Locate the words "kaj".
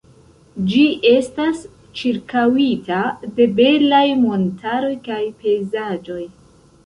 5.09-5.21